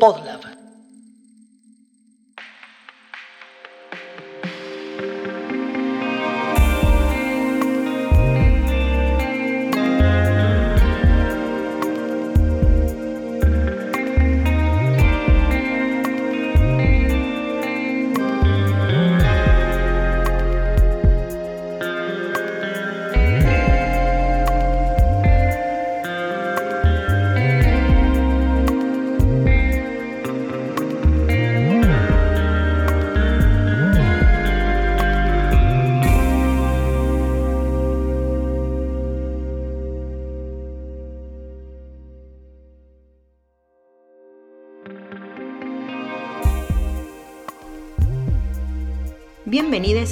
[0.00, 0.53] Podlove.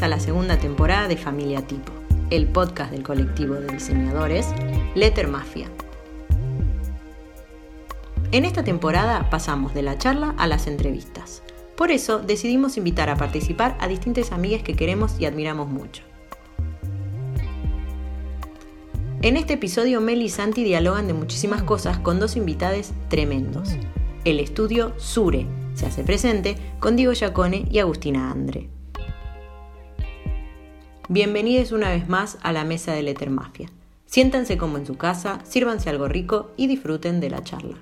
[0.08, 1.92] La segunda temporada de Familia Tipo,
[2.30, 4.48] el podcast del colectivo de diseñadores
[4.96, 5.68] Letter Mafia.
[8.32, 11.44] En esta temporada pasamos de la charla a las entrevistas.
[11.76, 16.02] Por eso decidimos invitar a participar a distintas amigas que queremos y admiramos mucho.
[19.22, 23.70] En este episodio Mel y Santi dialogan de muchísimas cosas con dos invitados tremendos.
[24.24, 28.71] El estudio Sure se hace presente con Diego Giacone y Agustina Andre.
[31.14, 33.68] Bienvenidos una vez más a la mesa de Letter Mafia.
[34.06, 37.76] Siéntanse como en su casa, sírvanse algo rico y disfruten de la charla.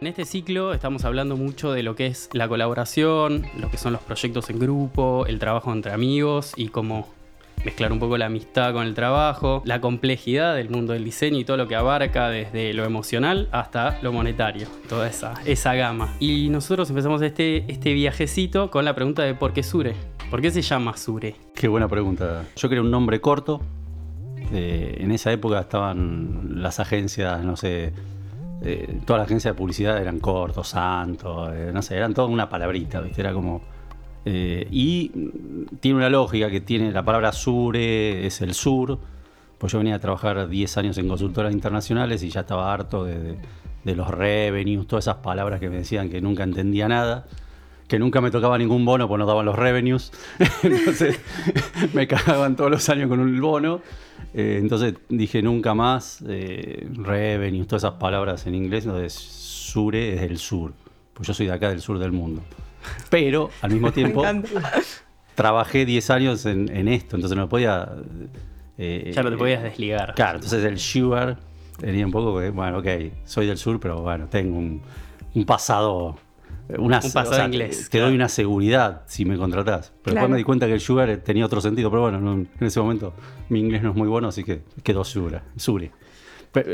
[0.00, 3.92] En este ciclo estamos hablando mucho de lo que es la colaboración, lo que son
[3.92, 7.06] los proyectos en grupo, el trabajo entre amigos y cómo
[7.64, 11.44] mezclar un poco la amistad con el trabajo, la complejidad del mundo del diseño y
[11.44, 16.16] todo lo que abarca desde lo emocional hasta lo monetario, toda esa, esa gama.
[16.18, 20.15] Y nosotros empezamos este, este viajecito con la pregunta de por qué Sure.
[20.30, 21.36] ¿Por qué se llama Sure?
[21.54, 22.44] Qué buena pregunta.
[22.56, 23.60] Yo quería un nombre corto.
[24.52, 27.92] Eh, en esa época estaban las agencias, no sé,
[28.62, 32.48] eh, todas las agencias de publicidad eran cortos, santos, eh, no sé, eran toda una
[32.48, 33.20] palabrita, ¿viste?
[33.20, 33.62] Era como.
[34.24, 35.12] y
[35.78, 38.98] tiene una lógica que tiene la palabra Sure, es el sur.
[39.58, 43.36] Pues yo venía a trabajar 10 años en consultoras internacionales y ya estaba harto de,
[43.84, 47.26] de los revenues, todas esas palabras que me decían que nunca entendía nada
[47.88, 50.12] que nunca me tocaba ningún bono porque no daban los revenues.
[50.62, 51.20] entonces
[51.94, 53.80] me cagaban todos los años con un bono.
[54.34, 58.84] Eh, entonces dije nunca más eh, revenues, todas esas palabras en inglés.
[58.84, 60.72] Entonces Sure es del sur.
[61.14, 62.42] Pues yo soy de acá del sur del mundo.
[63.10, 64.22] Pero al mismo tiempo
[65.34, 67.88] trabajé 10 años en, esto, entonces no podía.
[68.78, 70.14] Eh, ya no te podías desligar.
[70.14, 71.38] Claro, entonces el sugar
[71.78, 72.86] tenía un poco que, bueno, ok,
[73.24, 74.82] soy del sur, pero bueno, tengo un,
[75.34, 76.18] un pasado
[76.78, 77.88] una, un pasado inglés.
[77.90, 79.92] Te doy una seguridad si me contratás.
[80.02, 81.90] Pero después me di cuenta que el sugar tenía otro sentido.
[81.90, 83.14] Pero bueno, en ese momento
[83.48, 85.92] mi inglés no es muy bueno, así que quedó sugar, sure.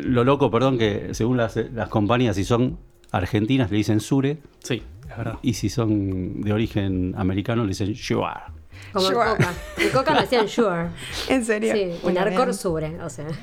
[0.02, 1.58] lo loco, perdón, que según las,
[1.88, 2.78] compañías, si son
[3.10, 4.38] argentinas le dicen sure.
[4.60, 5.38] Sí, es verdad.
[5.42, 8.52] Y si son de origen americano le dicen sugar.
[8.92, 9.52] Como el Coca.
[9.78, 10.88] El Coca me decían sure.
[11.28, 11.74] ¿En serio?
[11.74, 13.26] Sí, un Arcor sure, o sea.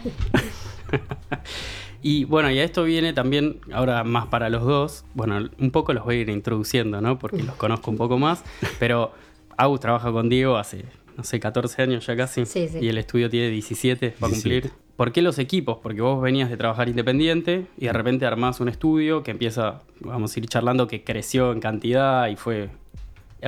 [2.02, 5.94] Y bueno, y a esto viene también, ahora más para los dos, bueno, un poco
[5.94, 7.20] los voy a ir introduciendo, ¿no?
[7.20, 8.44] Porque los conozco un poco más,
[8.80, 9.12] pero
[9.58, 10.86] Agus trabaja con Diego hace,
[11.18, 12.80] no sé, 14 años ya casi, sí, sí.
[12.82, 14.72] y el estudio tiene 17 va a cumplir.
[14.96, 15.78] ¿Por qué los equipos?
[15.82, 20.36] Porque vos venías de trabajar independiente y de repente armás un estudio que empieza, vamos
[20.36, 22.70] a ir charlando, que creció en cantidad y fue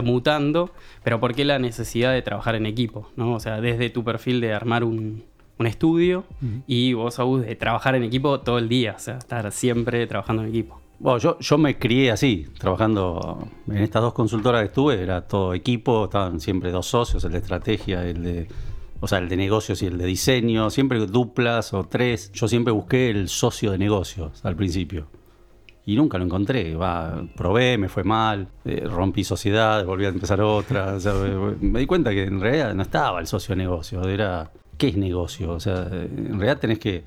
[0.02, 0.72] mutando,
[1.04, 3.10] pero ¿por qué la necesidad de trabajar en equipo?
[3.18, 3.34] ¿no?
[3.34, 5.26] O sea, desde tu perfil de armar un,
[5.62, 6.26] un estudio
[6.68, 10.44] y vos, Agus, de trabajar en equipo todo el día, o sea, estar siempre trabajando
[10.44, 10.82] en equipo.
[11.00, 15.56] Bueno, yo, yo me crié así, trabajando en estas dos consultoras que estuve, era todo
[15.56, 18.48] equipo, estaban siempre dos socios, el de estrategia, el de,
[19.00, 22.32] o sea, el de negocios y el de diseño, siempre duplas o tres.
[22.34, 25.08] Yo siempre busqué el socio de negocios al principio.
[25.88, 26.76] Y nunca lo encontré.
[26.76, 30.98] Va, probé, me fue mal, eh, rompí sociedad, volví a empezar otra.
[31.60, 34.98] me di cuenta que en realidad no estaba el socio de negocios, era qué es
[34.98, 35.52] negocio.
[35.52, 37.04] O sea, en realidad tenés que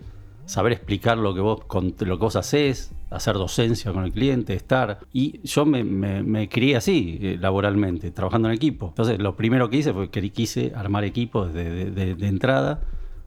[0.47, 5.01] saber explicar lo que vos, lo que vos haces, hacer docencia con el cliente, estar.
[5.13, 8.87] Y yo me, me, crié así, eh, laboralmente, trabajando en equipo.
[8.91, 12.81] Entonces, lo primero que hice fue que quise armar equipos de entrada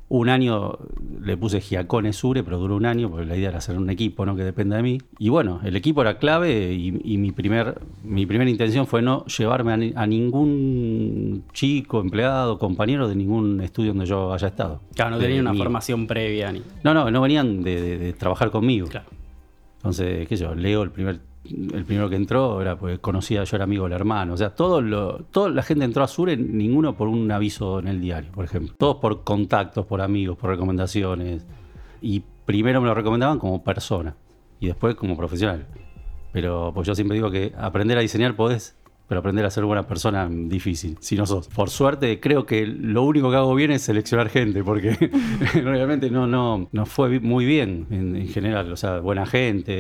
[0.09, 0.77] un año
[1.21, 4.25] le puse Giacone Sure, pero duró un año porque la idea era hacer un equipo,
[4.25, 4.36] ¿no?
[4.36, 5.00] Que dependa de mí.
[5.19, 9.94] Y bueno, el equipo era clave y, mi, primer, mi primera intención fue no llevarme
[9.95, 14.81] a, ningún chico, empleado, compañero de ningún estudio donde yo haya estado.
[14.95, 16.62] Claro, no tenía una formación previa ni.
[16.83, 18.88] No, no, no venían de, trabajar conmigo.
[18.88, 19.07] Claro.
[19.77, 23.55] Entonces, qué sé yo, Leo, el primer el primero que entró era porque conocía, yo
[23.55, 24.33] era amigo del hermano.
[24.33, 27.88] O sea, todo lo, toda la gente entró a Sure, ninguno por un aviso en
[27.88, 28.75] el diario, por ejemplo.
[28.77, 31.45] Todos por contactos, por amigos, por recomendaciones.
[32.01, 34.15] Y primero me lo recomendaban como persona.
[34.59, 35.67] y después como profesional.
[36.31, 38.76] Pero pues yo siempre digo que aprender a diseñar podés,
[39.07, 41.48] pero aprender a ser buena persona es difícil, si no sos.
[41.48, 44.92] Por suerte, creo que lo único que hago bien es seleccionar gente, porque
[45.54, 48.71] realmente no, no, no fue muy bien en, en general.
[48.71, 49.71] O sea, buena gente,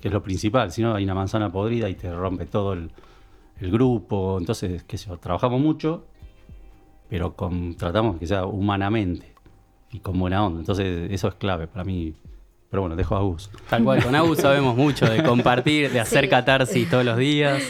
[0.00, 0.70] que es lo principal.
[0.70, 2.90] Si no, hay una manzana podrida y te rompe todo el,
[3.60, 4.36] el grupo.
[4.38, 6.04] Entonces, qué sé yo, trabajamos mucho,
[7.08, 9.32] pero con, tratamos que sea humanamente
[9.92, 10.60] y con buena onda.
[10.60, 12.14] Entonces, eso es clave para mí.
[12.70, 13.50] Pero bueno, dejo a Gus.
[13.68, 16.30] Tal cual, con Agus sabemos mucho de compartir, de hacer Sí.
[16.30, 17.62] catarsis todos los días.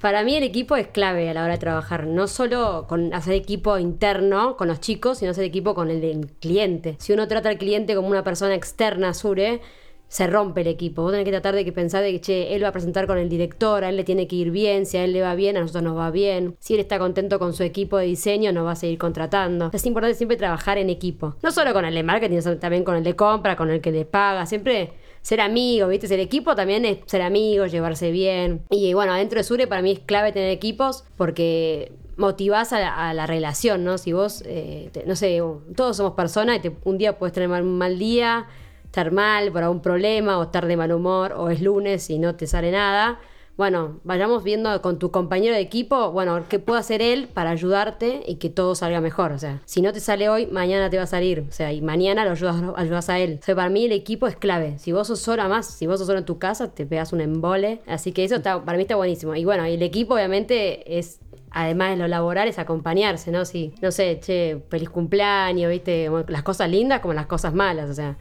[0.00, 3.34] Para mí el equipo es clave a la hora de trabajar, no solo con hacer
[3.34, 6.94] equipo interno con los chicos, sino hacer equipo con el, del cliente.
[7.00, 9.60] Si uno trata al cliente como una persona externa, Sure,
[10.06, 11.02] se rompe el equipo.
[11.02, 13.18] Vos tenés que tratar de que pensar de que, che, él va a presentar con
[13.18, 15.56] el director, a él le tiene que ir bien, si a él le va bien,
[15.56, 16.54] a nosotros nos va bien.
[16.60, 19.70] Si él está contento con su equipo de diseño, nos va a seguir contratando.
[19.72, 21.34] Es importante siempre trabajar en equipo.
[21.42, 23.90] No solo con el de marketing, sino también con el de compra, con el que
[23.90, 24.46] le paga.
[24.46, 24.92] Siempre
[25.22, 26.08] ser amigo, ¿viste?
[26.08, 28.62] Ser equipo también es ser amigo, llevarse bien.
[28.70, 33.26] Y bueno, adentro de Sure para mí es clave tener equipos porque motivás a la,
[33.26, 33.96] relación, ¿no?
[33.98, 35.40] Si vos, eh, te- no sé,
[35.76, 38.46] todos somos personas y te- un día puedes tener un mal día,
[38.84, 42.34] estar mal por algún problema o estar de mal humor o es lunes y no
[42.34, 43.20] te sale nada.
[43.58, 48.22] Bueno, vayamos viendo con tu compañero de equipo, bueno, qué puede hacer él para ayudarte
[48.24, 49.32] y que todo salga mejor.
[49.32, 51.44] O sea, si no te sale hoy, mañana te va a salir.
[51.48, 53.40] O sea, y mañana lo ayudas, a él.
[53.42, 54.78] O sea, para mí el equipo es clave.
[54.78, 57.20] Si vos sos sola más, si vos sos solo en tu casa, te pegas un
[57.20, 57.80] embole.
[57.88, 59.34] Así que eso está, para mí está buenísimo.
[59.34, 61.18] Y bueno, el equipo obviamente es
[61.50, 63.44] además de lo laboral, es acompañarse, ¿no?
[63.44, 66.08] Si, no sé, che, feliz cumpleaños, ¿viste?
[66.28, 68.18] Las cosas lindas como las cosas malas, o sea.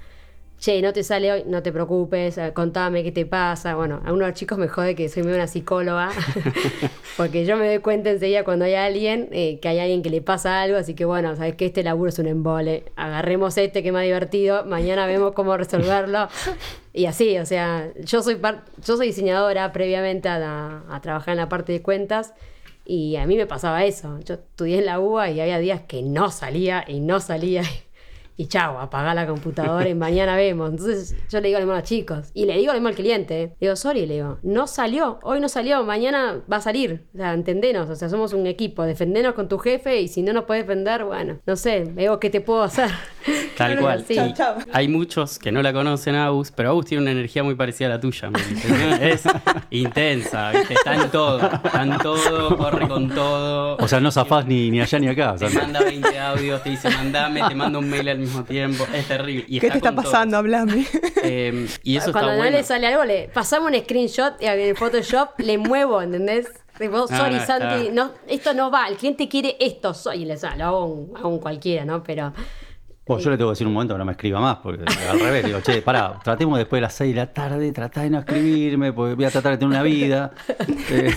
[0.59, 3.75] Che, no te sale hoy, no te preocupes, eh, contame qué te pasa.
[3.75, 6.09] Bueno, a uno de los chicos me jode que soy una psicóloga,
[7.17, 10.21] porque yo me doy cuenta enseguida cuando hay alguien, eh, que hay alguien que le
[10.21, 13.89] pasa algo, así que bueno, sabes que este laburo es un embole, agarremos este que
[13.89, 16.27] es más divertido, mañana vemos cómo resolverlo.
[16.91, 18.39] Y así, o sea, yo soy,
[18.83, 22.33] yo soy diseñadora previamente a, a trabajar en la parte de cuentas.
[22.89, 24.17] Y a mí me pasaba eso.
[24.21, 27.63] Yo estudié en la UBA y había días que no salía y no salía.
[28.39, 30.69] Y chao, apagá la computadora y mañana vemos.
[30.69, 32.29] Entonces yo le digo a los chicos.
[32.35, 33.41] Y le digo lo mismo al cliente.
[33.41, 33.45] ¿eh?
[33.59, 35.19] Le digo, sorry, le digo, no salió.
[35.23, 37.07] Hoy no salió, mañana va a salir.
[37.15, 37.89] O sea, entendenos.
[37.89, 38.83] O sea, somos un equipo.
[38.83, 42.29] Defendenos con tu jefe y si no nos puedes defender, bueno, no sé, veo qué
[42.29, 42.91] te puedo hacer.
[43.57, 44.05] Tal cual.
[44.07, 44.55] Chau, chau.
[44.71, 47.87] Hay muchos que no la conocen a Agus, pero Agus tiene una energía muy parecida
[47.87, 48.29] a la tuya.
[49.01, 49.23] Es
[49.71, 50.75] intensa, ¿viste?
[50.75, 51.41] está en todo.
[51.63, 53.77] Está en todo, corre con todo.
[53.77, 55.33] O sea, no zafás ni, ni allá ni acá.
[55.33, 58.43] o sea, Te manda 20 audios, te dice mandame, te manda un mail al mismo
[58.43, 58.85] tiempo.
[58.93, 59.45] Es terrible.
[59.47, 60.37] Y ¿Qué te está pasando?
[60.37, 60.85] Hablame.
[61.23, 62.57] Eh, y eso Cuando está no bueno.
[62.57, 66.47] le sale algo, le pasamos un screenshot y en el Photoshop le muevo, ¿entendés?
[66.77, 70.37] Tipo, sorry, no, Santi, no, esto no va, el cliente quiere esto, soy, y le
[70.37, 72.03] sale, lo hago a un, a un cualquiera, ¿no?
[72.03, 72.31] Pero
[73.07, 75.19] Bueno, yo le tengo que decir un momento que no me escriba más, porque al
[75.19, 78.19] revés, digo, che, pará, tratemos después de las 6 de la tarde, tratá de no
[78.19, 80.31] escribirme, porque voy a tratar de tener una vida.
[80.89, 81.13] Eh,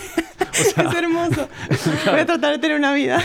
[0.50, 1.48] o sea, es hermoso.
[2.10, 3.22] Voy a tratar de tener una vida.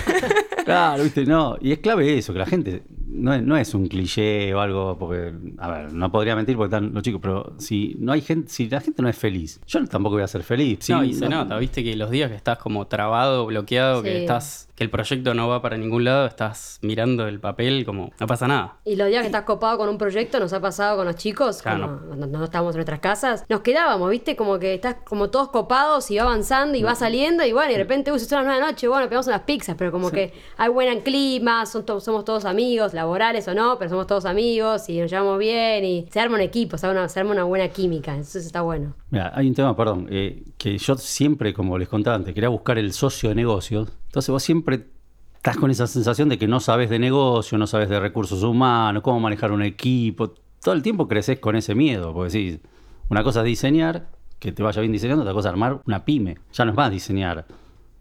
[0.63, 1.57] claro, viste, no.
[1.59, 4.97] Y es clave eso, que la gente no es, no es un cliché o algo,
[4.97, 8.49] porque, a ver, no podría mentir porque están los chicos, pero si no hay gente,
[8.49, 10.89] si la gente no es feliz, yo tampoco voy a ser feliz.
[10.89, 14.21] No, Sí, y se nota, viste que los días que estás como trabado, bloqueado, que
[14.21, 18.27] estás, que el proyecto no va para ningún lado, estás mirando el papel como no
[18.27, 18.75] pasa nada.
[18.83, 21.61] Y los días que estás copado con un proyecto, nos ha pasado con los chicos,
[21.61, 22.01] Claro.
[22.07, 24.35] cuando no estábamos en nuestras casas, nos quedábamos, ¿viste?
[24.35, 27.73] Como que estás como todos copados y va avanzando y va saliendo y bueno, y
[27.73, 30.11] de repente, uy, son las nueve de la noche, bueno, pegamos unas pizzas, pero como
[30.11, 34.25] que hay buen clima, son to- somos todos amigos, laborales o no, pero somos todos
[34.25, 37.31] amigos y nos llevamos bien y se arma un equipo, se arma una, se arma
[37.31, 38.93] una buena química, entonces está bueno.
[39.09, 42.77] Mira, hay un tema, perdón, eh, que yo siempre, como les contaba antes, quería buscar
[42.77, 43.89] el socio de negocios.
[44.15, 44.87] Entonces vos siempre
[45.35, 49.03] estás con esa sensación de que no sabes de negocio, no sabes de recursos humanos,
[49.03, 50.31] cómo manejar un equipo.
[50.63, 52.61] Todo el tiempo creces con ese miedo, porque sí,
[53.09, 54.07] una cosa es diseñar,
[54.39, 56.37] que te vaya bien diseñando, otra cosa es armar una pyme.
[56.53, 57.45] Ya no es más diseñar.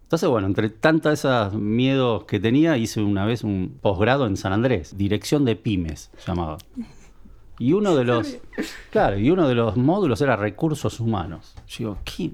[0.05, 4.53] Entonces, bueno, entre tantos esos miedos que tenía, hice una vez un posgrado en San
[4.53, 6.59] Andrés, dirección de pymes, llamaba.
[7.59, 8.37] Y uno de los,
[8.91, 11.55] claro, y uno de los módulos era recursos humanos.
[11.69, 12.31] Yo digo, ¿qué,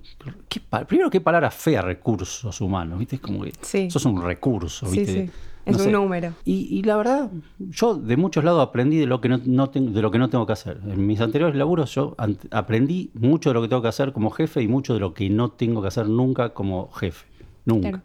[0.48, 3.16] qué primero, qué palabra fea recursos humanos, ¿viste?
[3.16, 3.90] Es como que Sí.
[3.90, 5.30] sos un recurso, Sí, ¿viste?
[5.66, 6.32] Es un número.
[6.44, 9.90] Y, y la verdad, yo de muchos lados aprendí de lo que no, no tengo,
[9.92, 10.80] de lo que no tengo que hacer.
[10.84, 12.16] En mis anteriores laburos yo
[12.50, 15.28] aprendí mucho de lo que tengo que hacer como jefe y mucho de lo que
[15.28, 17.26] no tengo que hacer nunca como jefe.
[17.66, 17.90] Nunca.
[17.90, 18.04] Claro.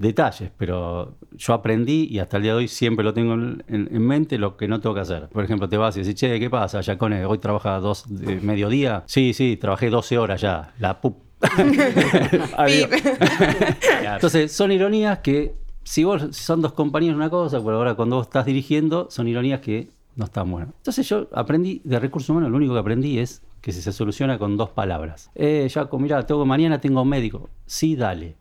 [0.00, 3.88] Detalles, pero yo aprendí y hasta el día de hoy siempre lo tengo en, en-
[3.94, 5.28] en mente lo que no tengo que hacer.
[5.28, 6.80] Por ejemplo, te vas y decís, che, ¿qué pasa?
[6.80, 9.02] Yacone, hoy trabaja dos de mediodía.
[9.06, 10.72] Sí, sí, trabajé 12 horas ya.
[10.78, 11.18] La pup.
[14.14, 15.54] Entonces, son ironías que,
[15.84, 19.28] si vos si son dos compañeros una cosa, pero ahora cuando vos estás dirigiendo, son
[19.28, 20.74] ironías que no están buenos.
[20.78, 24.56] Entonces yo aprendí de recursos humanos, lo único que aprendí es que se soluciona con
[24.56, 25.30] dos palabras.
[25.34, 27.48] Eh, Jaco, mira, tengo, mañana tengo un médico.
[27.66, 28.36] Sí, dale.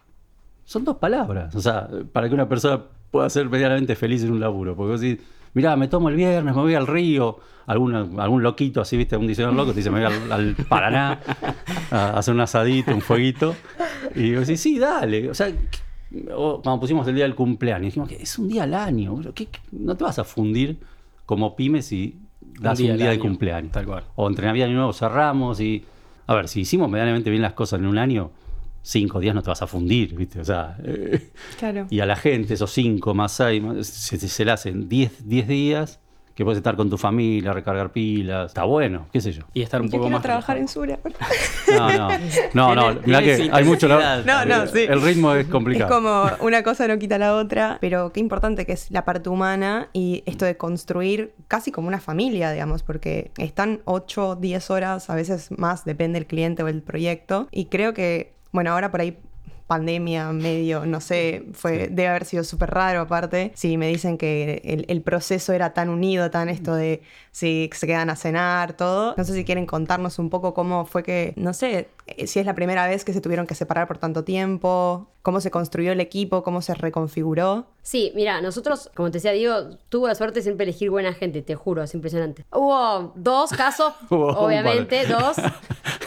[0.70, 1.56] Son dos palabras.
[1.56, 4.76] O sea, para que una persona pueda ser medianamente feliz en un laburo.
[4.76, 7.40] Porque vos decís, mirá, me tomo el viernes, me voy al río.
[7.66, 11.22] Algún, algún loquito así, viste, un diseñador loco, te dice, me voy al, Paraná
[11.90, 13.56] a hacer un asadito, un fueguito.
[14.14, 15.32] Y vos decís, sí, dale.
[15.32, 15.52] O sea,
[16.28, 19.20] cuando pusimos el día del cumpleaños, dijimos que es un día al año.
[19.72, 20.78] no te vas a fundir
[21.26, 22.20] como pyme si
[22.60, 23.72] das un día, de cumpleaños.
[23.72, 24.04] Tal cual.
[24.16, 25.84] O entre Navidad y Nuevo cerramos y.
[26.28, 28.30] A ver, si hicimos medianamente bien las cosas en un año,
[28.82, 30.40] cinco días no te vas a fundir, ¿viste?
[30.40, 30.78] O sea.
[31.60, 31.88] claro.
[31.90, 36.00] Y a la gente, esos cinco más seis, se, se, le hacen diez, diez días
[36.40, 39.44] que puedes estar con tu familia, recargar pilas, está bueno, qué sé yo.
[39.54, 40.24] Y estar un y poco quiero más.
[40.24, 40.98] trabajar en Sura.
[41.70, 42.10] No, no,
[42.54, 43.90] no, no, mira que hay mucho.
[43.90, 44.86] No, no, sí.
[44.88, 45.90] El ritmo es complicado.
[45.90, 49.28] Es como una cosa no quita la otra, pero qué importante que es la parte
[49.28, 55.10] humana y esto de construir casi como una familia, digamos, porque están 8, 10 horas,
[55.10, 57.50] a veces más, depende del cliente o el proyecto.
[57.52, 59.18] Y creo que, bueno, ahora por ahí
[59.70, 63.52] pandemia, medio, no sé, fue, debe haber sido súper raro aparte.
[63.54, 68.10] Si me dicen que el, proceso era tan unido, tan esto de si se quedan
[68.10, 69.14] a cenar, todo.
[69.16, 72.48] No sé si quieren contarnos un poco cómo fue que, no sé, eh, si es
[72.48, 76.00] la primera vez que se tuvieron que separar por tanto tiempo, cómo se construyó el
[76.00, 77.68] equipo, cómo se reconfiguró.
[77.84, 81.44] Sí, mira, nosotros, como te decía Diego, tuvo la suerte de siempre elegir buena gente,
[81.44, 82.44] te juro, es impresionante.
[82.52, 85.38] Hubo dos casos, obviamente, dos.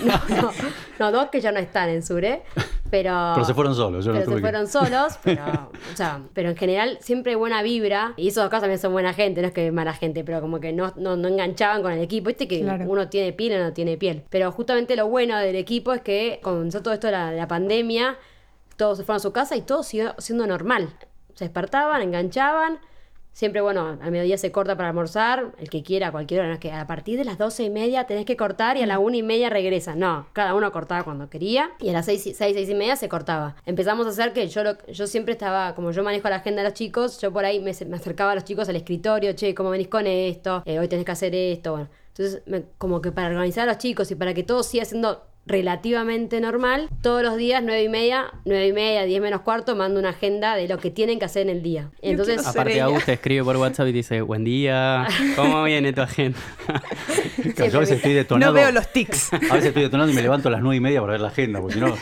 [0.28, 0.52] No, no,
[0.98, 2.42] no, dos que ya no están en Sure,
[2.90, 3.32] pero...
[3.34, 5.44] Pero se fueron solos, yo pero se fueron solos, pero,
[5.92, 8.92] o sea, pero en general siempre hay buena vibra, y esos dos casos también son
[8.92, 12.00] buena gente, no es que mala gente, pero como que no, no, enganchaban con el
[12.00, 14.24] equipo, viste que uno tiene piel o no tiene piel.
[14.30, 18.16] Pero justamente lo bueno del equipo es que comenzó todo esto de la, pandemia,
[18.76, 20.94] todos se fueron a su casa y todo siguió siendo normal.
[21.34, 22.78] Se despertaban, enganchaban.
[23.32, 26.48] Siempre, bueno, al mediodía se corta para almorzar, el que quiera, cualquier hora.
[26.48, 28.86] No es que a partir de las doce y media tenés que cortar y a
[28.86, 29.94] la una y media regresa.
[29.94, 33.08] No, cada uno cortaba cuando quería y a las seis, seis, seis y media se
[33.08, 33.56] cortaba.
[33.64, 36.74] Empezamos a hacer que yo, yo siempre estaba, como yo manejo la agenda de los
[36.74, 40.06] chicos, yo por ahí me, acercaba a los chicos al escritorio, che, ¿cómo venís con
[40.06, 40.62] esto?
[40.66, 41.88] Eh, hoy tenés que hacer esto, bueno.
[42.08, 42.42] Entonces,
[42.76, 46.88] como que para organizar a los chicos y para que todo siga siendo relativamente normal.
[47.02, 50.56] Todos los días, nueve y media, nueve y media, diez menos cuarto, mando una agenda
[50.56, 51.90] de lo que tienen que hacer en el día.
[52.00, 55.06] Entonces, aparte Augusta escribe por WhatsApp y dice, buen día,
[55.36, 56.38] ¿cómo viene tu agenda?
[57.56, 58.52] yo a veces estoy detonado.
[58.52, 59.32] No veo los tics.
[59.32, 61.28] A veces estoy detonando y me levanto a las nueve y media para ver la
[61.28, 61.96] agenda, porque si no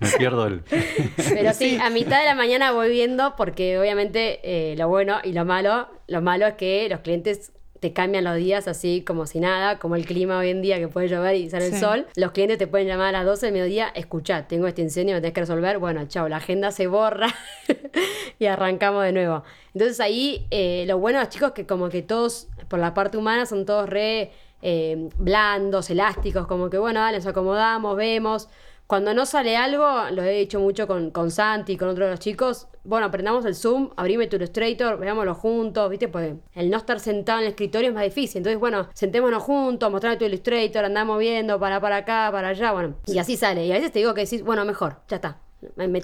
[0.00, 0.60] me pierdo el...
[1.16, 5.32] Pero sí, a mitad de la mañana voy viendo porque obviamente eh, lo bueno y
[5.32, 9.40] lo malo, lo malo es que los clientes te cambian los días así como si
[9.40, 12.06] nada, como el clima hoy en día que puede llover y sale el sol.
[12.16, 15.20] Los clientes te pueden llamar a las 12 del mediodía, escucha, tengo este incendio, me
[15.20, 15.78] tenés que resolver.
[15.78, 17.28] Bueno, chao, la agenda se borra
[18.38, 19.44] y arrancamos de nuevo.
[19.74, 22.94] Entonces ahí eh, lo bueno de los chicos es que como que todos, por la
[22.94, 28.48] parte humana, son todos re eh, blandos, elásticos, como que bueno, dale, nos acomodamos, vemos.
[28.86, 32.10] Cuando no sale algo, lo he dicho mucho con, con Santi y con otros de
[32.10, 36.08] los chicos, bueno, aprendamos el Zoom, abrime tu Illustrator, veámoslo juntos, ¿viste?
[36.08, 38.38] Pues el no estar sentado en el escritorio es más difícil.
[38.38, 42.96] Entonces, bueno, sentémonos juntos, mostrame tu Illustrator, andamos viendo para para acá, para allá, bueno.
[43.06, 43.66] Y así sale.
[43.66, 45.38] Y a veces te digo que decís, bueno, mejor, ya está.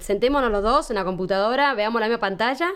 [0.00, 2.70] Sentémonos los dos en la computadora, veamos la misma pantalla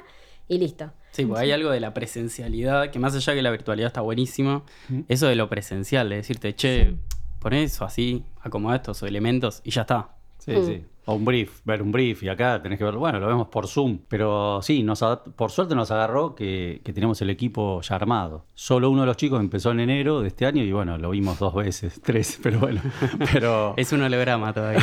[0.49, 0.93] y listo.
[1.13, 4.65] Sí, pues hay algo de la presencialidad, que más allá que la virtualidad está buenísimo,
[5.09, 6.97] eso de lo presencial, de decirte, che,
[7.45, 10.09] pon eso así, acomoda estos elementos y ya está.
[10.39, 10.67] Sí, mm.
[10.67, 10.85] sí.
[11.07, 13.69] O un brief, ver un brief y acá tenés que ver, bueno, lo vemos por
[13.69, 13.99] Zoom.
[14.09, 15.05] Pero sí, nos,
[15.37, 18.47] por suerte nos agarró que, tenemos el equipo ya armado.
[18.55, 21.39] Solo uno de los chicos empezó en enero de este año y bueno, lo vimos
[21.39, 22.81] dos veces, tres, pero bueno.
[23.33, 23.75] Pero...
[23.77, 24.81] es un holograma todavía.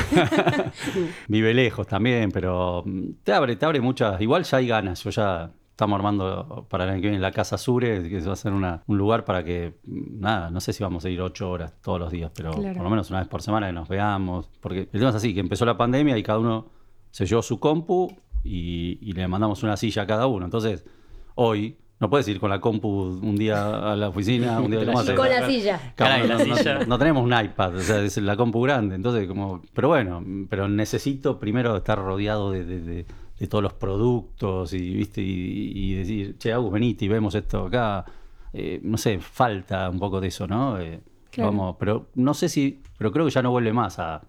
[1.28, 2.84] Vive lejos también, pero
[3.24, 4.22] te abre, te abre muchas.
[4.22, 5.52] Igual ya hay ganas, yo ya
[5.82, 8.82] estamos armando para el año que viene la Casa Sure, que va a ser un
[8.86, 12.30] lugar para que, nada, no sé si vamos a ir ocho horas todos los días,
[12.36, 14.48] pero por lo menos una vez por semana que nos veamos.
[14.60, 16.68] Porque el tema es así, que empezó la pandemia y cada uno
[17.10, 20.46] se llevó su compu y, le mandamos una silla a cada uno.
[20.46, 20.86] Entonces,
[21.34, 24.84] hoy no puedes ir con la compu un día a la oficina, un día a
[24.84, 26.86] la con la silla.
[26.86, 28.94] no, tenemos un iPad, o sea, es la compu grande.
[28.94, 33.06] Entonces, como, pero bueno, pero necesito primero estar rodeado de de
[33.48, 35.22] todos los productos y, ¿viste?
[35.22, 38.06] y, decir, che, Agus, venite y vemos esto acá.
[38.54, 40.80] Eh, no sé, falta un poco de eso, ¿no?
[40.80, 41.02] Eh,
[41.38, 44.22] vamos, pero no sé si, pero creo que ya no vuelve más a,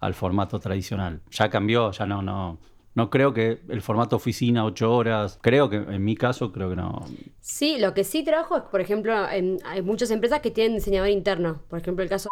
[0.00, 1.20] al formato tradicional.
[1.30, 2.58] Ya cambió, ya no, no.
[2.94, 6.76] No creo que el formato oficina, ocho horas, creo que en mi caso, creo que
[6.76, 7.06] no.
[7.40, 11.60] Sí, lo que sí trabajo es, por ejemplo, hay muchas empresas que tienen diseñador interno.
[11.68, 12.28] Por ejemplo, el caso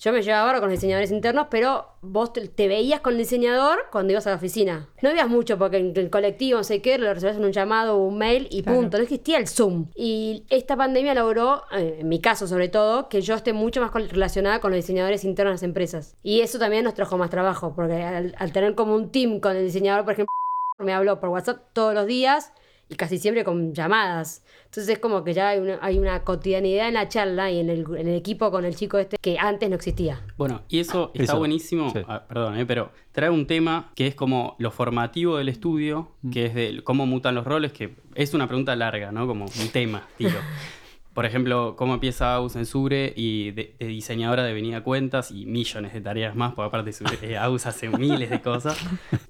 [0.00, 3.18] Yo me llevaba ahora con los diseñadores internos, pero vos te, te veías con el
[3.18, 4.88] diseñador cuando ibas a la oficina.
[5.02, 7.96] No veías mucho porque en el colectivo, no sé qué, lo resolvías en un llamado
[7.98, 8.78] o un mail y Claro.
[8.80, 8.96] punto.
[8.96, 9.88] No existía el Zoom.
[9.94, 13.92] Y esta pandemia logró, eh, en mi caso sobre todo, que yo esté mucho más
[13.92, 16.16] relacionada con los diseñadores internos de las empresas.
[16.22, 19.54] Y eso también nos trajo más trabajo, porque al, al tener como un team con
[19.54, 20.32] el diseñador, por ejemplo,
[20.78, 22.54] me habló por WhatsApp todos los días
[22.90, 24.44] y casi siempre con llamadas.
[24.66, 27.70] Entonces es como que ya hay una, hay una cotidianidad en la charla y en
[27.70, 30.20] el, en el equipo con el chico este que antes no existía.
[30.36, 32.00] Bueno, y eso está Eso, buenísimo, sí.
[32.08, 36.30] ah, perdón, eh, pero trae un tema que es como lo formativo del estudio, Mm.
[36.32, 39.26] que es de cómo mutan los roles, que es una pregunta larga, ¿no?
[39.26, 40.32] Como un tema, tiro.
[41.20, 45.44] Por ejemplo, cómo empieza Agus en Sure y de, de diseñadora de venida cuentas y
[45.44, 48.78] millones de tareas más, porque aparte eh, Agus hace miles de cosas.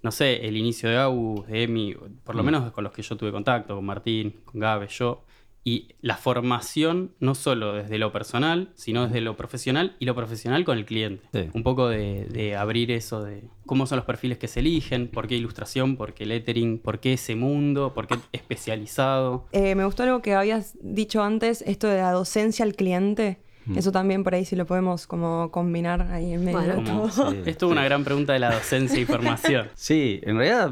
[0.01, 2.47] No sé, el inicio de Agus, de Emi, por lo Mm.
[2.47, 5.25] menos con los que yo tuve contacto, con Martín, con Gabe, yo.
[5.63, 10.65] Y la formación, no solo desde lo personal, sino desde lo profesional y lo profesional
[10.65, 11.23] con el cliente.
[11.35, 11.51] Sí.
[11.53, 15.29] Un poco de, de abrir eso de cómo son los perfiles que se eligen, por
[15.29, 19.47] qué ilustración, por qué lettering, por qué ese mundo, por qué especializado.
[19.53, 23.39] Eh, me gustó algo que habías dicho antes, esto de la docencia al cliente.
[23.77, 26.81] Eso también por ahí si lo podemos como combinar ahí en medio Bueno.
[26.83, 27.31] de todo.
[27.31, 27.85] Sí, Esto es una sí.
[27.85, 29.69] gran pregunta de la docencia y formación.
[29.77, 30.71] Sí, en realidad.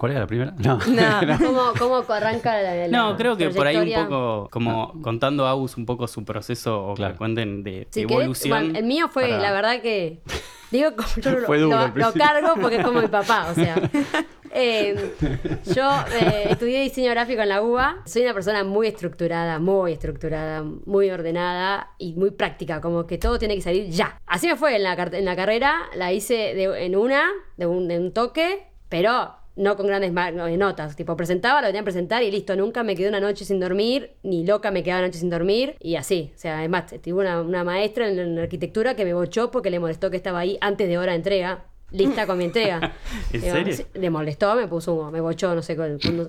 [0.00, 0.54] ¿Cuál era la primera?
[0.56, 0.78] No.
[0.88, 1.38] No.
[1.38, 5.50] ¿Cómo, cómo arranca la, la No, creo que por ahí un poco, como contando a
[5.50, 7.12] Agus un poco su proceso o Claro.
[7.12, 8.48] que cuenten de, de Si querés, evolución.
[8.64, 10.22] bueno, el mío fue, para- la verdad que.
[10.70, 13.76] Digo, como yo lo, cargo porque es como mi papá, o sea.
[14.52, 15.14] Eh,
[15.76, 15.88] yo
[16.20, 17.98] eh, estudié diseño gráfico en la UBA.
[18.04, 23.38] Soy una persona muy estructurada, muy estructurada, muy ordenada y muy práctica, como que todo
[23.38, 24.18] tiene que salir ya.
[24.26, 27.22] Así me fue en la, en la carrera, la hice de- en una,
[27.58, 30.96] de un, de un toque, pero no con grandes notas.
[30.96, 32.56] Tipo, presentaba, lo tenía que presentar y listo.
[32.56, 35.76] Nunca me quedé una noche sin dormir, ni loca me quedaba una noche sin dormir
[35.80, 36.32] y así.
[36.34, 39.78] O sea, además, tuve una, una maestra en, en arquitectura que me bochó porque le
[39.78, 41.64] molestó que estaba ahí antes de hora de entrega.
[41.92, 42.92] Lista con mi entrega.
[43.32, 43.76] ¿En Digo, serio?
[43.94, 45.76] Le molestó, me puso un, me bochó, no sé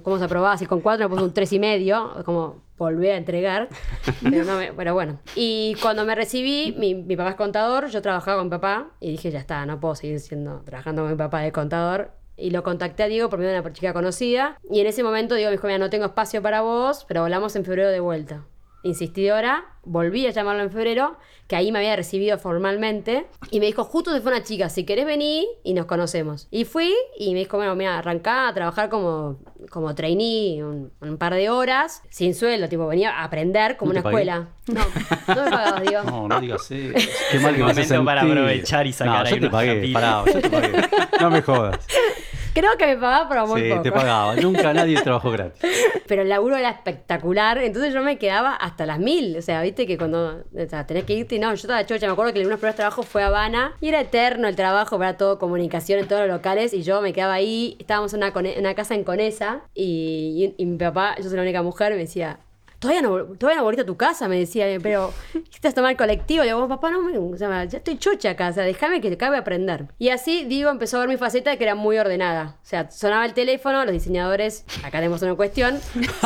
[0.03, 3.15] cómo se aprobaba, si con cuatro me puso un tres y medio, como volví a
[3.17, 3.69] entregar.
[4.23, 5.19] Pero, no me- pero bueno.
[5.35, 9.11] Y cuando me recibí, mi, mi papá es contador, yo trabajaba con mi papá y
[9.11, 12.09] dije, ya está, no puedo seguir siendo, trabajando con mi papá de contador.
[12.41, 14.57] Y lo contacté a Diego por medio de una chica conocida.
[14.69, 17.55] Y en ese momento Diego me dijo, mira, no tengo espacio para vos, pero hablamos
[17.55, 18.43] en febrero de vuelta.
[18.83, 21.15] Insistidora, volví a llamarlo en febrero,
[21.47, 23.27] que ahí me había recibido formalmente.
[23.51, 26.47] Y me dijo, justo se fue una chica, si querés venir y nos conocemos.
[26.49, 29.37] Y fui y me dijo, bueno, mira, arrancá a trabajar como,
[29.69, 33.99] como trainee un, un par de horas, sin sueldo, tipo, venía a aprender como ¿No
[33.99, 34.47] una escuela.
[34.67, 34.81] No,
[35.27, 36.03] no me pagabas, Diego.
[36.03, 37.09] No, no digas eso.
[37.31, 40.01] Qué mal que me para aprovechar y sacar no, ahí yo te unos pagué, capitos.
[40.01, 40.89] pará, yo te pagué.
[41.19, 41.85] No me jodas.
[42.53, 43.81] Creo que me pagaba, pero muy Sí, poco.
[43.81, 44.35] te pagaba.
[44.35, 45.61] Nunca nadie trabajó gratis.
[46.07, 49.37] Pero el laburo era espectacular, entonces yo me quedaba hasta las mil.
[49.37, 52.07] O sea, viste que cuando o sea, tenés que irte, no, yo estaba chocha.
[52.07, 54.55] Me acuerdo que uno de los primeros trabajos fue a Habana y era eterno el
[54.55, 56.73] trabajo, era todo comunicación en todos los locales.
[56.73, 58.19] Y yo me quedaba ahí, estábamos en
[58.57, 61.99] una, casa en Conesa y, y- y mi papá, yo soy la única mujer, me
[61.99, 62.37] decía.
[62.81, 66.43] Todavía no, todavía no volviste a tu casa, me decía, pero ¿qué estás el colectivo?
[66.43, 69.09] Le digo, papá, no me, o sea, ya estoy chocha acá, o sea, déjame que
[69.09, 69.85] acabe de aprender.
[69.99, 72.55] Y así, digo, empezó a ver mi faceta de que era muy ordenada.
[72.59, 75.79] O sea, sonaba el teléfono, los diseñadores, acá tenemos una cuestión,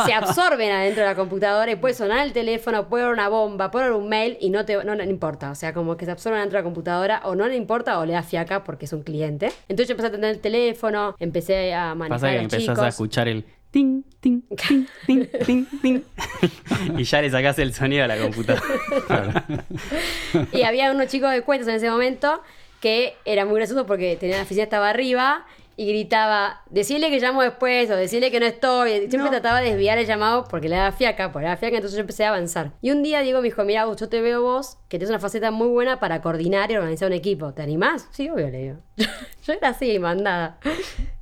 [0.06, 3.70] se absorben adentro de la computadora y puede sonar el teléfono, puede haber una bomba,
[3.70, 5.50] puede haber un mail y no te no, no importa.
[5.50, 8.06] O sea, como que se absorben adentro de la computadora o no le importa o
[8.06, 9.52] le da fiaca porque es un cliente.
[9.68, 12.62] Entonces yo empecé a atender el teléfono, empecé a manejar Pasa a que los empezás
[12.62, 12.78] chicos.
[12.78, 13.44] a escuchar el
[13.76, 16.02] ting, ting, ting, ting, ting, ting.
[16.96, 19.44] y ya le sacás el sonido a la computadora.
[20.50, 22.40] Y había unos chicos de cuentas en ese momento
[22.80, 25.44] que era muy gracioso porque tenía la oficina estaba arriba
[25.76, 29.10] y gritaba, decirle que llamo después o decirle que no estoy.
[29.10, 31.96] Siempre trataba de desviar el llamado porque le daba fiaca, porque le daba fiaca, entonces
[31.96, 32.72] yo empecé a avanzar.
[32.80, 35.50] Y un día Diego me dijo, mira, yo te veo vos, que tienes una faceta
[35.50, 37.52] muy buena para coordinar y organizar un equipo.
[37.52, 38.08] ¿Te animás?
[38.10, 38.76] Sí, obvio, le digo.
[39.46, 40.58] yo era así, mandada.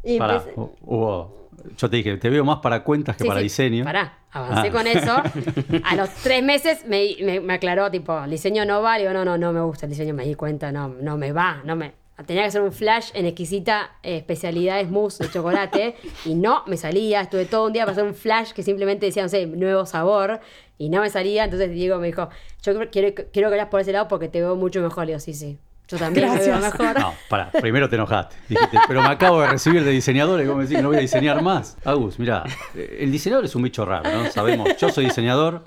[0.04, 1.43] Y Pará, empecé- hubo.
[1.77, 3.85] Yo te dije, te veo más para cuentas que Sí, para sí, diseño.
[3.85, 4.72] Pará, avancé Ah.
[4.72, 5.16] con eso.
[5.85, 8.98] A los tres meses me, me- me aclaró, tipo, el diseño no va.
[8.98, 11.62] Digo, no, no, no me gusta el diseño, me di cuenta, no, no me va,
[11.64, 11.92] no me...
[12.27, 16.77] Tenía que hacer un flash en exquisita eh, especialidad mousse de chocolate y no me
[16.77, 17.22] salía.
[17.22, 20.38] Estuve todo un día para hacer un flash que simplemente decía, no sé, nuevo sabor
[20.79, 21.42] y no me salía.
[21.42, 22.29] Entonces Diego me dijo,
[22.62, 25.07] yo quiero, quiero que vayas por ese lado porque te veo mucho mejor.
[25.07, 26.78] Le digo, sí, sí, yo también me veo Gracias.
[26.80, 26.98] mejor.
[27.00, 28.36] No, pará, primero te enojaste.
[28.48, 31.00] Dijiste, pero me acabo de recibir de diseñador y vos me decís no voy a
[31.00, 31.76] diseñar más.
[31.84, 32.44] Agus, mira,
[32.74, 34.30] el diseñador es un bicho raro, ¿no?
[34.30, 35.64] Sabemos, yo soy diseñador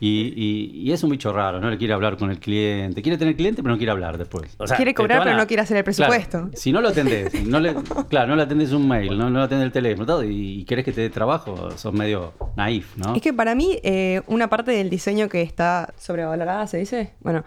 [0.00, 3.02] y, y- y es un bicho raro, no le quiere hablar con el cliente.
[3.02, 4.54] Quiere tener cliente, pero no quiere hablar después.
[4.58, 6.38] O sea, Quiere cobrar, pero no quiere hacer el presupuesto.
[6.38, 7.74] Claro, si no lo atendés, no le,
[8.08, 10.64] claro, no le atendés un mail, no, no le atendés el teléfono todo, y, y
[10.64, 13.14] querés que te dé trabajo, sos medio naif, ¿no?
[13.16, 17.14] Es que para mí, eh, una parte del diseño que está sobrevalorada, ¿se dice?
[17.20, 17.44] Bueno,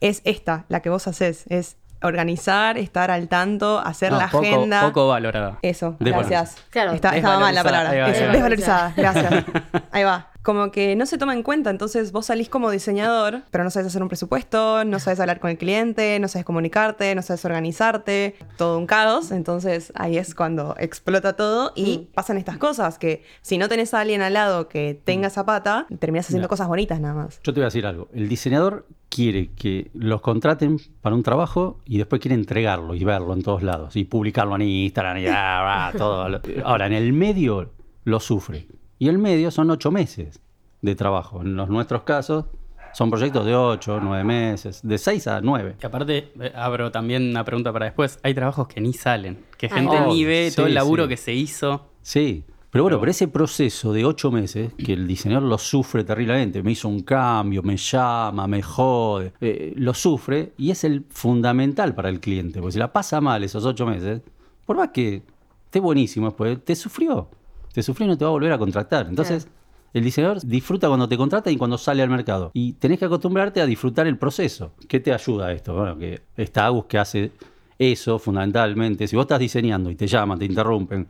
[0.00, 4.44] es esta, la que vos haces, es organizar, estar al tanto, hacer No, la poco,
[4.44, 4.82] agenda.
[4.86, 5.58] Poco valorada.
[5.62, 6.56] Eso, gracias.
[6.70, 6.92] Claro.
[6.92, 7.90] Está- estaba mal la palabra.
[7.90, 8.32] ahí va, Eso, ahí va.
[8.32, 9.44] desvalorizada, gracias.
[9.90, 10.26] Ahí va.
[10.42, 13.88] Como que no se toma en cuenta, entonces vos salís como diseñador, pero no sabes
[13.88, 18.36] hacer un presupuesto, no sabes hablar con el cliente, no sabes comunicarte, no sabes organizarte,
[18.56, 22.14] todo un caos, entonces ahí es cuando explota todo y Mm.
[22.14, 25.86] pasan estas cosas, que si no tenés a alguien al lado que tenga esa pata,
[25.98, 26.48] terminás haciendo No.
[26.48, 27.38] cosas bonitas nada más.
[27.44, 28.08] Yo te voy a decir algo.
[28.14, 33.34] El diseñador quiere que los contraten para un trabajo y después quiere entregarlo y verlo
[33.34, 36.40] en todos lados y publicarlo en Instagram y ah, todo.
[36.64, 37.70] Ahora, en el medio
[38.04, 38.66] lo sufre.
[38.98, 40.40] Y el medio son ocho meses
[40.80, 41.42] de trabajo.
[41.42, 42.46] En los nuestros casos
[42.92, 45.76] son proyectos de ocho, nueve meses, de seis a nueve.
[45.82, 48.18] Y aparte, eh, abro también una pregunta para después.
[48.22, 51.08] Hay trabajos que ni salen, que gente oh, ni ve sí, todo el laburo sí.
[51.08, 51.86] que se hizo.
[52.02, 52.44] Sí.
[52.70, 56.72] Pero bueno, pero ese proceso de ocho meses, que el diseñador lo sufre terriblemente, me
[56.72, 62.08] hizo un cambio, me llama, me jode, eh, lo sufre y es el fundamental para
[62.08, 64.22] el cliente, porque si la pasa mal esos ocho meses,
[64.64, 65.22] por más que
[65.64, 67.28] esté buenísimo después, te sufrió,
[67.72, 69.08] te sufrió y no te va a volver a contratar.
[69.08, 69.48] Entonces,
[69.92, 72.52] el diseñador disfruta cuando te contrata y cuando sale al mercado.
[72.54, 74.72] Y tenés que acostumbrarte a disfrutar el proceso.
[74.88, 75.74] ¿Qué te ayuda a esto?
[75.74, 77.32] Bueno, que está Agus que hace
[77.78, 79.08] eso fundamentalmente.
[79.08, 81.08] Si vos estás diseñando y te llaman, te interrumpen,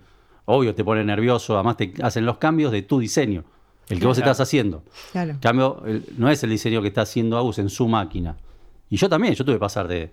[0.50, 3.44] obvio te pone nervioso, además te hacen los cambios de tu diseño,
[3.88, 4.82] el que vos estás haciendo.
[5.12, 5.36] Claro.
[5.40, 8.36] Cambio, el- no es el diseño que está haciendo Agus en su máquina.
[8.88, 10.12] Y yo también, yo tuve que pasar de,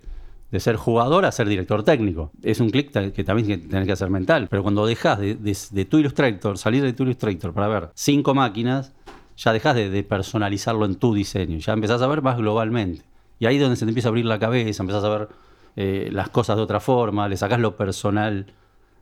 [0.50, 2.30] de ser jugador a ser director técnico.
[2.42, 4.48] Es un clic que también tenés que hacer mental.
[4.50, 8.34] Pero cuando dejas de, de- de tu Illustrator, salir de tu Illustrator para ver cinco
[8.34, 8.92] máquinas,
[9.36, 11.58] ya dejas de, de personalizarlo en tu diseño.
[11.58, 13.02] Ya empezás a ver más globalmente.
[13.38, 15.28] Y ahí es donde se te empieza a abrir la cabeza, empezás a ver
[15.76, 18.46] eh, las cosas de otra forma, le sacás lo personal,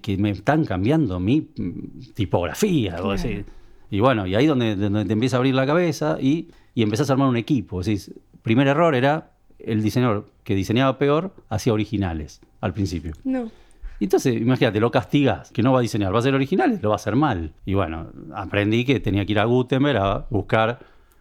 [0.07, 2.95] que me están cambiando mi mm, tipografía.
[2.95, 3.45] decís.
[3.90, 7.11] Y bueno, y ahí donde, donde te empieza a abrir la cabeza y, y empezás
[7.11, 7.83] a armar un equipo.
[7.83, 13.14] Decís, primer error era el diseñador que diseñaba peor, hacía originales al principio.
[13.25, 13.51] No.
[13.99, 16.95] Entonces, imagínate, lo castigas, que no va a diseñar, va a hacer originales, lo va
[16.95, 17.53] a hacer mal.
[17.64, 20.79] Y bueno, aprendí que tenía que ir a Gutenberg a buscar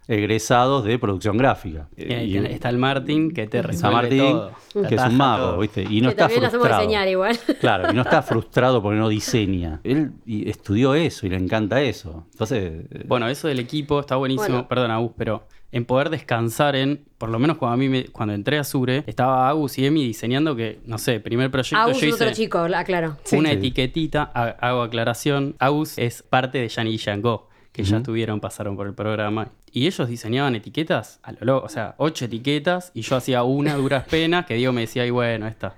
[0.07, 1.87] egresados de producción gráfica.
[1.97, 4.51] Y tiene- está el Martín que te resuelve Martín, todo.
[4.87, 5.59] Que es un mago, todo.
[5.59, 5.81] ¿viste?
[5.83, 6.81] Y no que está también lo hacemos frustrado.
[6.81, 7.37] diseñar igual.
[7.59, 9.79] Claro, y no está frustrado porque no diseña.
[9.83, 12.25] Él y estudió eso y le encanta eso.
[12.31, 14.47] Entonces, eh, Bueno, eso del equipo está buenísimo.
[14.47, 14.67] Bueno.
[14.67, 18.33] Perdón, Agus, pero en poder descansar en, por lo menos cuando a mí me- cuando
[18.33, 22.07] entré a Sure, estaba Agus y Emi diseñando que, no sé, primer proyecto Agus yo
[22.07, 23.17] es otro hice chico, aclaro.
[23.33, 23.55] una Sí.
[23.55, 25.55] etiquetita, ha- hago aclaración.
[25.59, 29.49] Agus es parte de Yanni y Yango, que ya estuvieron, pasaron por el programa.
[29.71, 33.75] Y ellos diseñaban etiquetas a lo loco, o sea, ocho etiquetas, y yo hacía una
[33.75, 35.75] duras penas, que Diego me decía, y bueno, esta,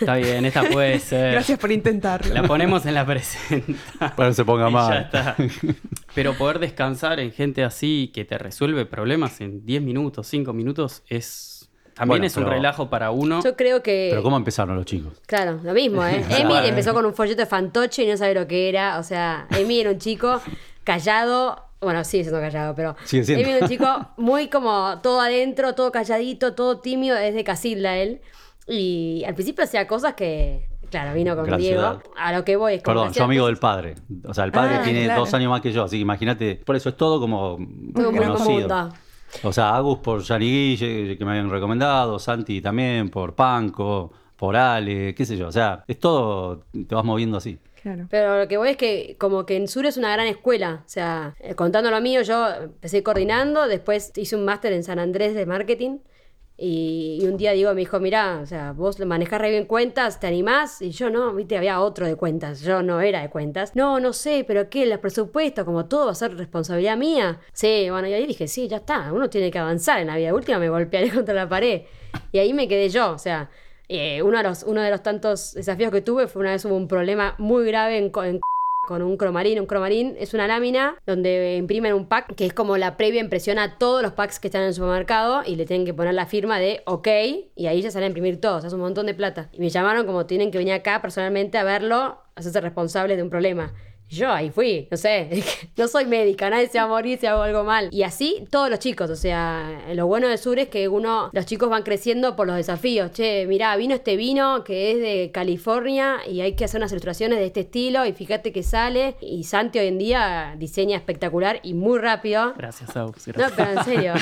[0.00, 1.32] está bien, esta puede ser.
[1.32, 2.32] Gracias por intentarlo.
[2.32, 4.16] La ponemos en la presenta.
[4.16, 4.90] para que se ponga mal.
[4.90, 5.36] ya está.
[6.14, 11.02] Pero poder descansar en gente así que te resuelve problemas en 10 minutos, 5 minutos,
[11.08, 13.42] es también Bueno, es un pero- relajo para uno.
[13.44, 14.08] Yo creo que.
[14.10, 15.20] Pero ¿cómo empezaron los chicos?
[15.26, 16.24] Claro, lo mismo, ¿eh?
[16.30, 18.98] Emi empezó con un folleto de fantoche y no sabe lo que era.
[18.98, 20.40] O sea, Emi era un chico
[20.84, 21.62] callado.
[21.80, 22.96] Bueno, sigue siendo callado, pero.
[23.04, 23.42] Sigue siendo.
[23.44, 28.20] Emi era un chico muy como todo adentro, todo calladito, todo tímido, desde Casilda él.
[28.66, 30.68] Y al principio hacía cosas que.
[30.90, 31.80] Claro, vino con Gran Diego.
[31.80, 32.02] ciudad.
[32.16, 32.94] A lo que voy es como.
[33.00, 33.96] Perdón, yo amigo del padre.
[34.24, 35.20] O sea, el padre Ah, tiene claro.
[35.20, 36.56] dos años más que yo, así que imagínate.
[36.64, 37.58] Por eso es todo como
[37.94, 38.90] Todo muy conocido.
[39.42, 44.54] O sea, Agus por Yanni Guille, que me habían recomendado, Santi también, por Panco, por
[44.56, 45.48] Ale, qué sé yo.
[45.48, 47.58] O sea, es todo, te vas moviendo así.
[48.10, 50.82] Pero lo que voy es que como que en Sur es una gran escuela.
[50.84, 54.98] O sea, eh, contando lo mío, yo empecé coordinando, después hice un máster en San
[54.98, 55.98] Andrés de marketing.
[56.56, 60.28] Y, un día digo, me dijo, mirá, o sea, vos manejás re bien cuentas, ¿te
[60.28, 60.80] animás?
[60.82, 63.74] Y yo no, viste, había otro de cuentas, yo no era de cuentas.
[63.74, 64.84] No, no sé, pero ¿qué?
[64.84, 67.40] El presupuesto, como todo va a ser responsabilidad mía.
[67.52, 70.32] Sí, bueno, y ahí dije, sí, ya está, uno tiene que avanzar en la vida.
[70.32, 71.82] Última me golpearé contra la pared.
[72.30, 73.50] Y ahí me quedé yo, o sea,
[73.88, 76.76] eh, uno, de los, uno de los tantos desafíos que tuve fue una vez hubo
[76.76, 78.40] un problema muy grave en, co- en
[78.86, 79.58] con un cromarín.
[79.60, 83.58] Un cromarín es una lámina donde imprimen un pack que es como la previa impresión
[83.58, 86.26] a todos los packs que están en el supermercado y le tienen que poner la
[86.26, 87.08] firma de OK
[87.56, 88.62] y ahí ya sale a imprimir todos.
[88.62, 89.48] Es un montón de plata.
[89.52, 93.30] Y me llamaron como tienen que venir acá personalmente a verlo, hacerse responsables de un
[93.30, 93.72] problema.
[94.08, 95.42] Yo ahí fui, no sé,
[95.76, 97.88] no soy médica, nadie se va a morir si hago algo mal.
[97.90, 101.46] Y así todos los chicos, o sea, lo bueno de Sur es que uno, los
[101.46, 103.12] chicos van creciendo por los desafíos.
[103.12, 107.38] Che, mirá, vino este vino que es de California y hay que hacer unas ilustraciones
[107.38, 109.16] de este estilo y fíjate que sale.
[109.20, 112.54] Y Santi hoy en día diseña espectacular y muy rápido.
[112.56, 112.94] Gracias.
[112.94, 113.52] No, gracias.
[113.56, 114.14] pero en serio.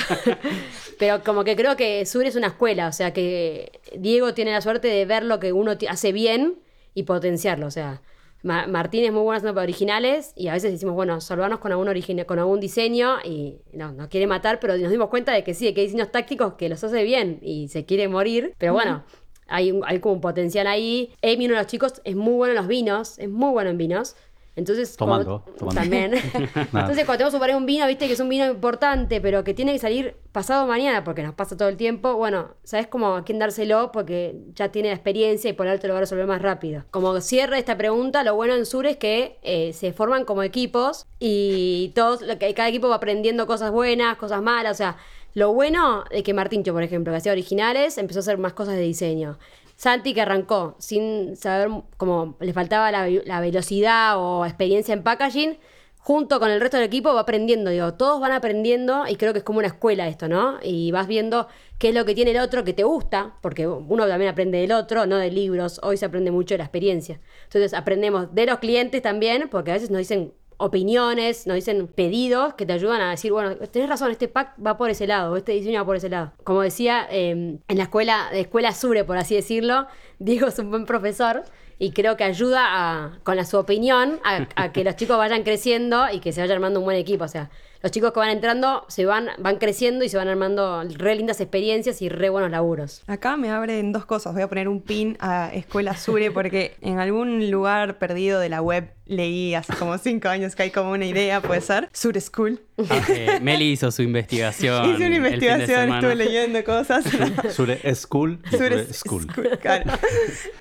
[0.98, 4.60] pero como que creo que Sur es una escuela, o sea que Diego tiene la
[4.60, 6.60] suerte de ver lo que uno hace bien
[6.94, 8.00] y potenciarlo, o sea.
[8.42, 11.86] Ma- Martín es muy bueno haciendo originales y a veces decimos, bueno, salvarnos con algún,
[12.26, 15.64] con algún diseño y no, nos quiere matar, pero nos dimos cuenta de que sí,
[15.66, 19.04] de que hay diseños tácticos que los hace bien y se quiere morir, pero bueno.
[19.48, 21.12] Hay, un- hay como un potencial ahí.
[21.22, 23.76] Amy, uno de los chicos, es muy bueno en los vinos, es muy bueno en
[23.76, 24.16] vinos.
[24.54, 25.80] Entonces, Tomando, cuando- tomando.
[25.80, 26.12] también.
[26.54, 29.72] Entonces, cuando tenemos poner un vino, viste que es un vino importante, pero que tiene
[29.72, 33.38] que salir pasado mañana, porque nos pasa todo el tiempo, bueno, sabes cómo a quién
[33.38, 36.84] dárselo, porque ya tiene la experiencia y por alto lo va a resolver más rápido.
[36.90, 41.06] Como cierre esta pregunta, lo bueno en Sur es que eh, se forman como equipos
[41.18, 42.20] y todos,
[42.54, 44.96] cada equipo va aprendiendo cosas buenas, cosas malas, o sea,
[45.34, 48.74] lo bueno es que Martincho, por ejemplo, que hacía originales, empezó a hacer más cosas
[48.74, 49.38] de diseño.
[49.82, 55.58] Santi que arrancó sin saber cómo le faltaba la, velocidad o experiencia en packaging,
[55.98, 59.40] junto con el resto del equipo va aprendiendo, digo, todos van aprendiendo y creo que
[59.40, 60.60] es como una escuela esto, ¿no?
[60.62, 64.06] Y vas viendo qué es lo que tiene el otro que te gusta, porque uno
[64.06, 67.18] también aprende del otro, no de libros, hoy se aprende mucho de la experiencia.
[67.42, 72.54] Entonces aprendemos de los clientes también, porque a veces nos dicen opiniones, nos dicen pedidos
[72.54, 75.52] que te ayudan a decir, bueno, tenés razón, este pack va por ese lado, este
[75.52, 76.32] diseño va por ese lado.
[76.44, 79.86] Como decía, eh, en la escuela, de escuela Sure, por así decirlo,
[80.18, 81.42] Diego es un buen profesor
[81.78, 85.42] y creo que ayuda a, con la, su opinión a, a que los chicos vayan
[85.42, 87.24] creciendo y que se vaya armando un buen equipo.
[87.24, 87.50] O sea,
[87.82, 91.40] los chicos que van entrando se van, van creciendo y se van armando re lindas
[91.40, 93.02] experiencias y re buenos laburos.
[93.06, 94.34] Acá me abren dos cosas.
[94.34, 98.62] Voy a poner un pin a Escuela Sure porque en algún lugar perdido de la
[98.62, 101.88] web leí hace como cinco años que hay como una idea, puede ser.
[101.92, 102.60] Sure School.
[102.88, 104.90] Ah, eh, Meli hizo su investigación.
[104.94, 107.04] Hice una investigación, estuve leyendo cosas.
[107.50, 108.40] Sure School.
[108.50, 109.26] Sure School.
[109.30, 109.90] School, claro.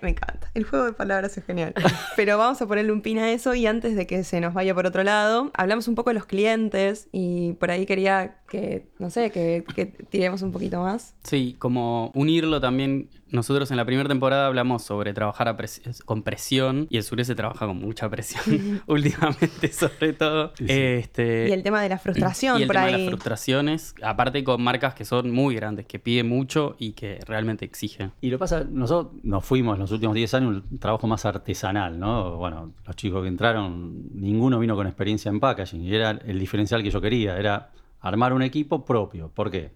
[0.02, 0.50] Me encanta.
[0.54, 1.74] El juego de palabras es genial.
[2.16, 4.76] Pero vamos a ponerle un pin a eso y antes de que se nos vaya
[4.76, 9.10] por otro lado, hablamos un poco de los clientes y por ahí quería que, no
[9.10, 11.15] sé, que, que tiremos un poquito más.
[11.24, 13.10] Sí, como unirlo también.
[13.32, 17.24] Nosotros en la primera temporada hablamos sobre trabajar a pres- con presión y el sur
[17.24, 20.52] se trabaja con mucha presión últimamente, sobre todo.
[20.58, 20.74] Sí, sí.
[20.74, 22.91] Este, Y el tema de la frustración y el por tema ahí.
[22.94, 27.20] de las frustraciones, aparte con marcas que son muy grandes, que piden mucho y que
[27.26, 28.12] realmente exigen.
[28.22, 31.26] Y lo que pasa, nosotros nos fuimos en los últimos 10 años un trabajo más
[31.26, 32.36] artesanal, ¿no?
[32.38, 36.84] Bueno, los chicos que entraron, ninguno vino con experiencia en packaging y era el diferencial
[36.84, 39.30] que yo quería, era armar un equipo propio.
[39.30, 39.72] ¿Por qué?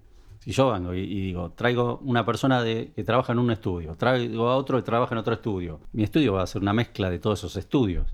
[0.46, 3.96] Si yo vengo y, y digo, traigo una persona de, que trabaja en un estudio,
[3.96, 7.10] traigo a otro que trabaja en otro estudio, mi estudio va a ser una mezcla
[7.10, 8.14] de todos esos estudios.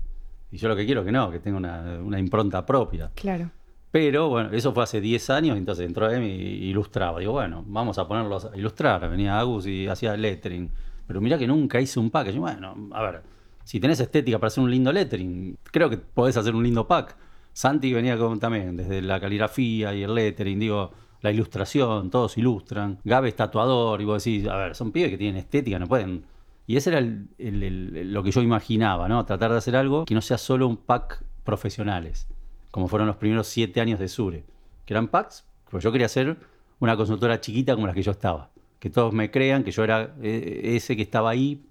[0.50, 3.10] Y yo lo que quiero es que no, que tenga una, una impronta propia.
[3.14, 3.50] Claro.
[3.90, 7.20] Pero bueno, eso fue hace 10 años, entonces entró Emi y ilustraba.
[7.20, 9.06] Digo, bueno, vamos a ponerlos a ilustrar.
[9.10, 10.70] Venía Agus y hacía lettering.
[11.06, 12.30] Pero mirá que nunca hice un pack.
[12.30, 13.22] Yo, bueno, a ver,
[13.64, 17.16] si tenés estética para hacer un lindo lettering, creo que podés hacer un lindo pack.
[17.52, 22.98] Santi venía con también, desde la caligrafía y el lettering, digo, la ilustración, todos ilustran.
[23.04, 26.24] Gabe es tatuador, y vos decís, a ver, son pibes que tienen estética, no pueden.
[26.66, 29.24] Y ese era lo que yo imaginaba, ¿no?
[29.24, 32.28] Tratar de hacer algo que no sea solo un pack profesionales
[32.72, 34.44] como fueron los primeros siete años de Sure,
[34.84, 36.38] que eran packs, pues yo quería ser
[36.80, 40.16] una consultora chiquita como la que yo estaba, que todos me crean que yo era
[40.22, 41.62] eh, ese que estaba ahí,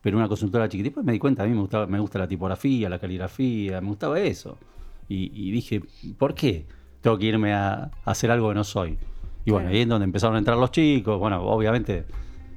[0.00, 0.86] pero una consultora chiquita.
[0.86, 3.80] Y después me di cuenta, a mí me, gustaba, me gusta la tipografía, la caligrafía,
[3.80, 4.56] me gustaba eso.
[5.06, 5.82] Y dije,
[6.16, 6.66] ¿por qué
[7.04, 8.98] tengo que irme a, a hacer algo que no soy?
[9.44, 12.06] Y bueno, ahí es donde empezaron a entrar los chicos, bueno, obviamente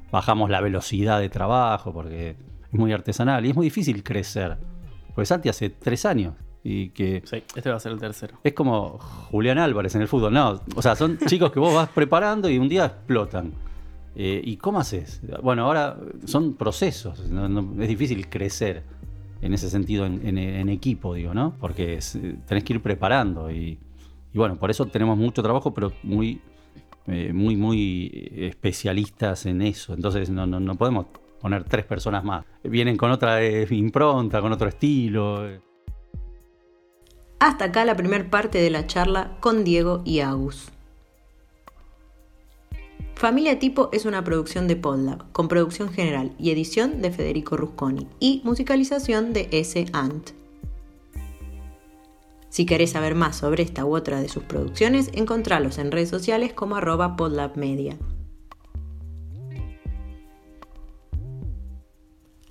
[0.09, 2.29] bajamos la velocidad de trabajo porque
[2.71, 4.57] es muy artesanal y es muy difícil crecer.
[5.13, 6.33] Pues Santi hace tres años
[6.63, 8.37] y que Sí, este va a ser el tercero.
[8.43, 8.99] es como
[9.31, 10.61] Julián Álvarez en el fútbol, no.
[10.75, 13.51] O sea, son chicos que vos vas preparando y un día explotan.
[14.15, 15.21] Eh, ¿Y cómo haces?
[15.43, 17.29] Bueno, ahora son procesos.
[17.29, 18.83] no- no- es difícil crecer
[19.41, 21.53] en ese sentido en, en- en equipo, digo, ¿no?
[21.59, 23.51] Porque es- eh, tenés que ir preparando.
[23.51, 23.77] Y,
[24.33, 26.41] y bueno, por eso tenemos mucho trabajo, pero muy,
[27.07, 29.93] eh, muy, muy especialistas en eso.
[29.93, 31.07] Entonces no, podemos
[31.41, 32.45] poner tres personas más.
[32.63, 35.47] Vienen con otra eh, impronta, con otro estilo.
[37.39, 40.71] Hasta acá la primer parte de la charla con Diego y Agus.
[43.17, 48.07] Familia Tipo es una producción de Podlab, con producción general y edición de Federico Rusconi
[48.19, 49.87] y musicalización de S.
[49.91, 50.36] Ant.
[52.57, 56.53] Si querés saber más sobre esta u otra de sus producciones, encontralos en redes sociales
[56.53, 57.99] como arroba podlabmedia.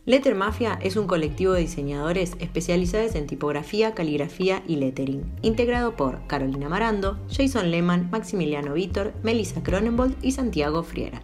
[0.05, 6.25] Letter Mafia es un colectivo de diseñadores especializados en tipografía, caligrafía y lettering, integrado por
[6.29, 11.21] Carolina Marando, Jason Lehman, Maximiliano Vítor, Melissa Cronenbold y Santiago Friera.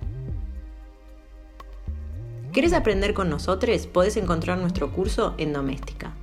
[2.53, 3.87] ¿Querés aprender con nosotros?
[3.87, 6.17] Podés encontrar nuestro curso en Doméstica.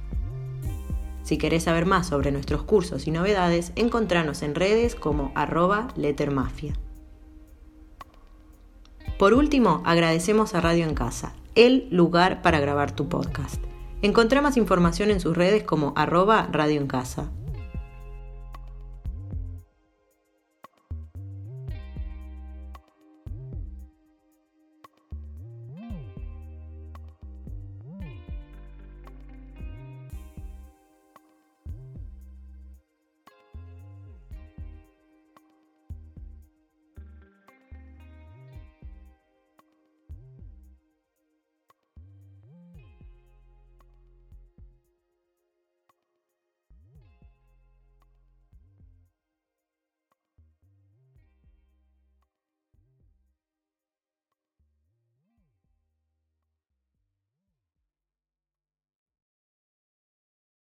[1.30, 6.74] Si querés saber más sobre nuestros cursos y novedades, encontranos en redes como arroba lettermafia.
[9.20, 13.63] Por último, agradecemos a Radio en Casa, el lugar para grabar tu podcast.
[14.02, 17.30] Encontrá más información en sus redes como arroba Radio en Casa.